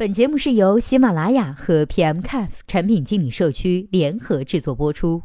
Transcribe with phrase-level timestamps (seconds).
[0.00, 5.20] 本节目是由喜马拉雅和 PMCAF 产品经理社区联合制作播出。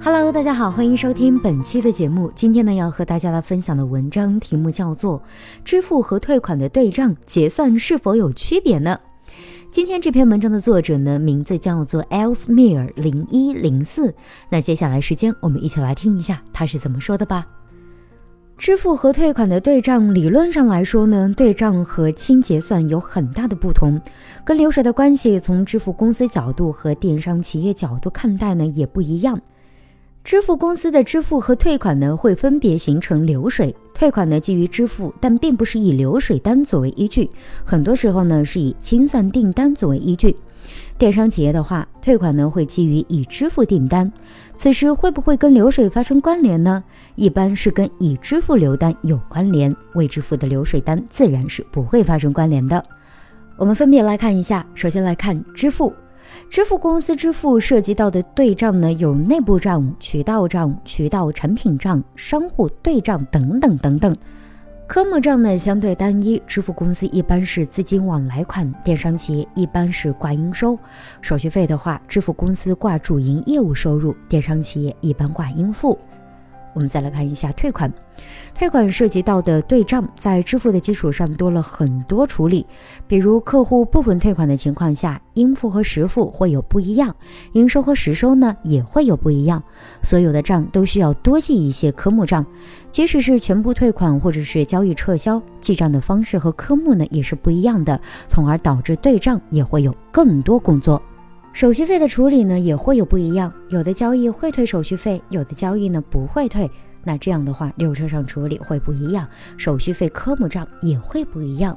[0.00, 2.30] Hello，大家好，欢迎收听本期的节目。
[2.36, 5.18] 今天呢，要和大家来分享的文章题目叫做
[5.64, 9.00] 《支付和退款的对账结算是否有区别呢？》
[9.72, 14.14] 今天这篇文章的作者呢，名字叫做 Elsmere 零一零四。
[14.50, 17.44] 那接下来时间，我们一起来听一下他是怎么说的吧。
[18.60, 23.98] 支付和退款的对账，理论上来说呢，对账和清结算有很大的不同，
[24.44, 29.40] 跟流水的关系，从支付公司角度和电商企业角度看待呢，也不一样。
[30.22, 37.30] 支付公司的支付和退款呢，会分别形成流水；退款呢基于支付，但并不是以流水单作为依据，
[37.64, 40.36] 很多时候呢是以清算订单作为依据。
[40.98, 44.12] 电商企业的话，退款呢会基于已支付订单，
[44.56, 46.84] 此时会不会跟流水发生关联呢？
[47.14, 52.84] 一般是跟已支付流单有关联，未支付的流水单自然是不会发生关联的。
[53.56, 55.92] 我们分别来看一下，首先来看支付，
[56.48, 64.16] 支付公司支付涉及到的对账呢有内部账、渠道账、渠道产品账、商户对账等等等等。
[64.90, 70.76] 科目账呢相对单一，支付公司一般是资金往来款，电商企业一般是挂应收。
[71.20, 75.96] 手续费的话，支付公司挂主营业务收入，电商企业一般挂应付。
[76.74, 77.92] 我们再来看一下退款，
[78.54, 82.66] 退款涉及到的对账在支付的基础上多了很多处理，
[83.06, 87.14] 比如客户部分退款的情况下，应付和实付会有不一样，
[87.52, 89.62] 应收和实收呢也会有不一样，
[90.02, 92.44] 所有的账都需要多记一些科目账，
[92.90, 101.00] 即使是全部退款或者是交易撤销，记账的方式和科目呢也是不一样的，从而导致对账也会有更多工作。
[101.52, 106.70] 手续费的处理呢也会有不一样，有的交易会退手续费，有的交易呢不会退。
[107.02, 111.76] 那这样的话，流程上处理会不一样，手续费科目账也会不一样。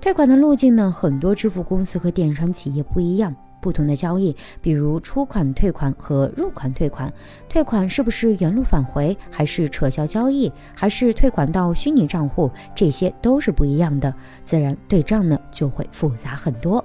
[0.00, 7.12] 退款的路径呢，很多支付公司和电商企业不一样，不同的交易，比如出款退款和入款退款，
[7.48, 14.12] 退款是不是原路返回，还是撤销交易，还是退款到虚拟账户，这些都是不一样的，
[14.42, 16.84] 自然对账呢就会复杂很多。